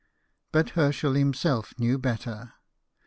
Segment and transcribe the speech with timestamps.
[0.51, 2.53] But Herschel himself knew better.